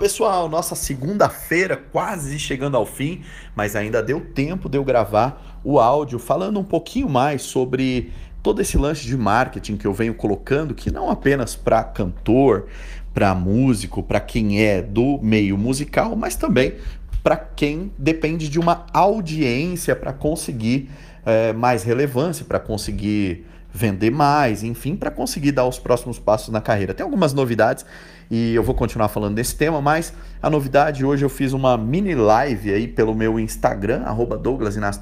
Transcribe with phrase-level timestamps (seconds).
[0.00, 3.20] pessoal, nossa segunda-feira quase chegando ao fim,
[3.54, 8.10] mas ainda deu tempo de eu gravar o áudio falando um pouquinho mais sobre
[8.42, 12.68] todo esse lance de marketing que eu venho colocando, que não apenas para cantor,
[13.12, 16.76] para músico, para quem é do meio musical, mas também
[17.22, 20.88] para quem depende de uma audiência para conseguir
[21.26, 26.60] é, mais relevância, para conseguir vender mais, enfim, para conseguir dar os próximos passos na
[26.60, 26.94] carreira.
[26.94, 27.84] Tem algumas novidades
[28.30, 32.14] e eu vou continuar falando desse tema, mas a novidade hoje eu fiz uma mini
[32.14, 35.00] live aí pelo meu Instagram, arroba Douglas Inácio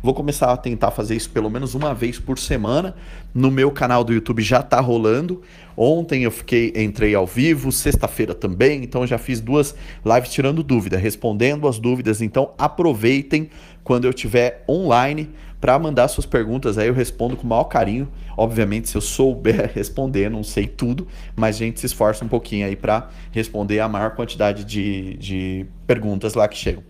[0.00, 2.94] Vou começar a tentar fazer isso pelo menos uma vez por semana.
[3.34, 5.42] No meu canal do YouTube já tá rolando.
[5.76, 9.74] Ontem eu fiquei, entrei ao vivo, sexta-feira também, então já fiz duas
[10.04, 12.22] lives tirando dúvida, respondendo as dúvidas.
[12.22, 13.50] Então aproveitem
[13.82, 15.30] quando eu estiver online
[15.60, 16.78] para mandar suas perguntas.
[16.78, 18.08] Aí eu respondo com o maior carinho.
[18.36, 22.66] Obviamente, se eu souber responder, não sei tudo, mas a gente se esforça um pouquinho
[22.66, 26.82] aí para responder a maior quantidade de, de perguntas lá que chegam.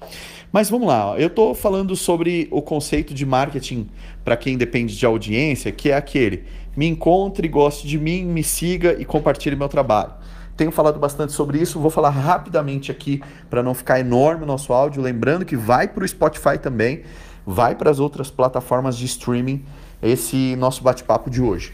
[0.51, 3.87] Mas vamos lá, eu estou falando sobre o conceito de marketing
[4.25, 8.97] para quem depende de audiência, que é aquele: me encontre, goste de mim, me siga
[8.99, 10.13] e compartilhe meu trabalho.
[10.57, 14.73] Tenho falado bastante sobre isso, vou falar rapidamente aqui para não ficar enorme o nosso
[14.73, 15.01] áudio.
[15.01, 17.03] Lembrando que vai para o Spotify também
[17.51, 19.65] vai para as outras plataformas de streaming
[20.03, 21.73] esse nosso bate-papo de hoje.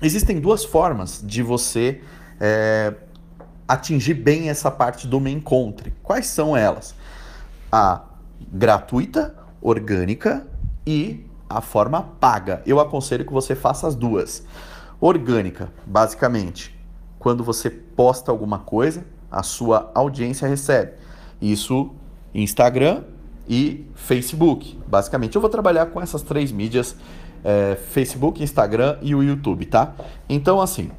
[0.00, 2.00] Existem duas formas de você
[2.40, 2.94] é,
[3.68, 5.92] atingir bem essa parte do Me Encontre.
[6.02, 6.94] Quais são elas?
[7.70, 8.00] A
[8.50, 10.46] gratuita, orgânica
[10.86, 12.62] e a forma paga.
[12.64, 14.42] Eu aconselho que você faça as duas.
[14.98, 16.74] Orgânica, basicamente,
[17.18, 20.92] quando você posta alguma coisa, a sua audiência recebe.
[21.42, 21.94] Isso
[22.34, 23.04] Instagram
[23.48, 24.78] e Facebook.
[24.86, 26.94] Basicamente, eu vou trabalhar com essas três mídias:
[27.44, 29.94] é, Facebook, Instagram e o YouTube, tá?
[30.28, 30.90] Então, assim,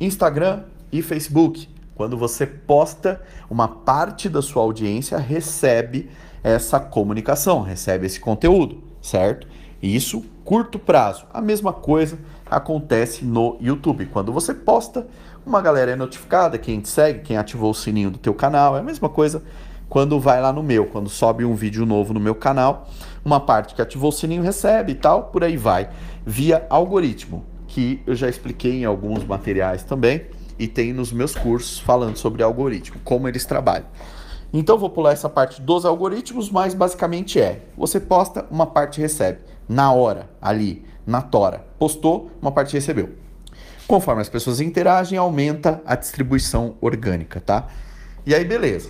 [0.00, 1.68] Instagram e Facebook.
[1.94, 3.20] Quando você posta,
[3.50, 6.10] uma parte da sua audiência recebe
[6.42, 9.46] essa comunicação, recebe esse conteúdo, certo?
[9.80, 11.26] Isso curto prazo.
[11.32, 12.18] A mesma coisa
[12.50, 14.06] acontece no YouTube.
[14.06, 15.06] Quando você posta,
[15.44, 18.80] uma galera é notificada, quem te segue, quem ativou o sininho do teu canal, é
[18.80, 19.42] a mesma coisa
[19.92, 22.88] quando vai lá no meu, quando sobe um vídeo novo no meu canal,
[23.22, 25.90] uma parte que ativou o sininho recebe e tal, por aí vai,
[26.24, 30.24] via algoritmo, que eu já expliquei em alguns materiais também
[30.58, 33.84] e tem nos meus cursos falando sobre algoritmo, como eles trabalham.
[34.50, 39.40] Então vou pular essa parte dos algoritmos, mas basicamente é: você posta, uma parte recebe
[39.68, 41.66] na hora, ali, na tora.
[41.78, 43.10] Postou, uma parte recebeu.
[43.86, 47.68] Conforme as pessoas interagem, aumenta a distribuição orgânica, tá?
[48.24, 48.88] E aí beleza.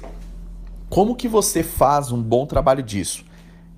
[0.92, 3.24] Como que você faz um bom trabalho disso?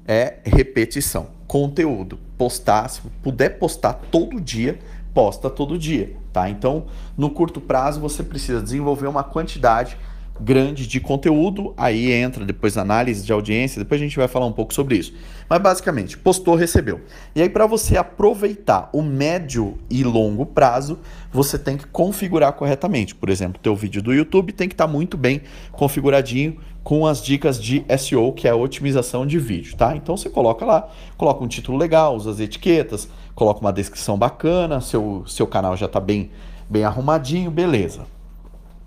[0.04, 4.80] É repetição, conteúdo, postar, se puder postar todo dia,
[5.14, 6.50] posta todo dia, tá?
[6.50, 6.86] Então,
[7.16, 9.96] no curto prazo você precisa desenvolver uma quantidade
[10.40, 14.52] grande de conteúdo, aí entra depois análise de audiência, depois a gente vai falar um
[14.52, 15.14] pouco sobre isso.
[15.48, 17.00] Mas basicamente, postou, recebeu.
[17.34, 20.98] E aí para você aproveitar o médio e longo prazo,
[21.32, 23.14] você tem que configurar corretamente.
[23.14, 27.22] Por exemplo, teu vídeo do YouTube tem que estar tá muito bem configuradinho com as
[27.22, 29.96] dicas de SEO, que é a otimização de vídeo, tá?
[29.96, 34.80] Então você coloca lá, coloca um título legal, usa as etiquetas, coloca uma descrição bacana,
[34.82, 36.30] seu seu canal já está bem
[36.68, 38.13] bem arrumadinho, beleza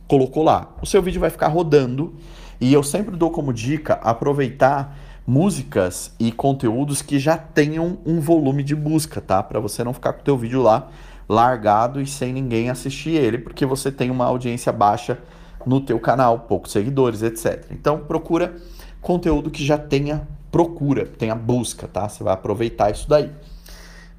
[0.07, 0.73] colocou lá.
[0.81, 2.13] O seu vídeo vai ficar rodando
[2.59, 8.63] e eu sempre dou como dica aproveitar músicas e conteúdos que já tenham um volume
[8.63, 9.43] de busca, tá?
[9.43, 10.89] Para você não ficar com o teu vídeo lá
[11.27, 15.19] largado e sem ninguém assistir ele, porque você tem uma audiência baixa
[15.65, 17.65] no teu canal, poucos seguidores, etc.
[17.69, 18.55] Então procura
[19.01, 22.07] conteúdo que já tenha procura, tenha busca, tá?
[22.07, 23.29] Você vai aproveitar isso daí.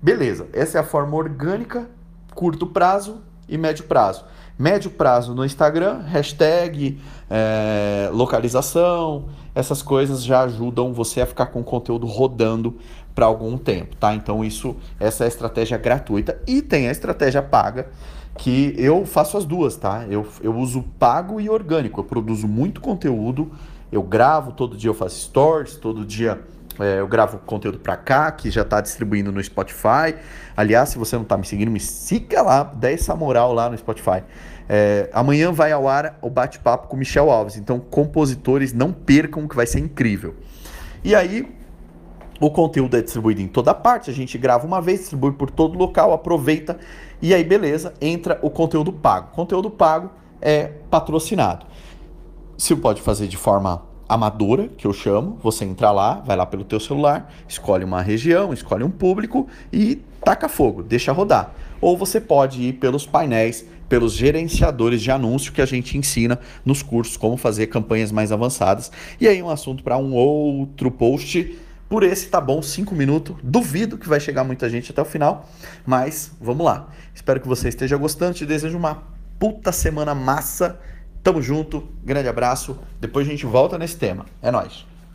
[0.00, 1.88] Beleza, essa é a forma orgânica,
[2.34, 4.24] curto prazo e médio prazo.
[4.58, 6.98] Médio prazo no Instagram, hashtag,
[7.30, 12.76] é, localização, essas coisas já ajudam você a ficar com o conteúdo rodando
[13.14, 14.14] para algum tempo, tá?
[14.14, 17.88] Então isso, essa é a estratégia gratuita e tem a estratégia paga
[18.36, 20.04] que eu faço as duas, tá?
[20.08, 22.00] Eu, eu uso pago e orgânico.
[22.00, 23.50] Eu produzo muito conteúdo,
[23.92, 26.40] eu gravo todo dia, eu faço stories, todo dia
[26.80, 30.14] é, eu gravo conteúdo para cá, que já está distribuindo no Spotify.
[30.56, 33.76] Aliás, se você não está me seguindo, me siga lá, dê essa moral lá no
[33.76, 34.22] Spotify.
[34.68, 37.56] É, amanhã vai ao ar o bate-papo com Michel Alves.
[37.56, 40.36] Então, compositores, não percam, que vai ser incrível.
[41.02, 41.56] E aí,
[42.40, 44.10] o conteúdo é distribuído em toda parte.
[44.10, 46.78] A gente grava uma vez, distribui por todo local, aproveita.
[47.20, 49.32] E aí, beleza, entra o conteúdo pago.
[49.32, 50.10] Conteúdo pago
[50.40, 51.66] é patrocinado.
[52.56, 56.64] Se pode fazer de forma amadora, que eu chamo, você entra lá, vai lá pelo
[56.64, 61.52] teu celular, escolhe uma região, escolhe um público e taca fogo, deixa rodar.
[61.80, 66.82] Ou você pode ir pelos painéis pelos gerenciadores de anúncio que a gente ensina nos
[66.82, 68.92] cursos como fazer campanhas mais avançadas.
[69.20, 71.58] E aí um assunto para um outro post.
[71.88, 73.36] Por esse tá bom, 5 minutos.
[73.42, 75.48] Duvido que vai chegar muita gente até o final,
[75.86, 76.88] mas vamos lá.
[77.14, 78.34] Espero que você esteja gostando.
[78.34, 79.04] Te desejo uma
[79.38, 80.78] puta semana massa.
[81.22, 82.78] Tamo junto, grande abraço.
[83.00, 84.26] Depois a gente volta nesse tema.
[84.40, 84.86] É nóis.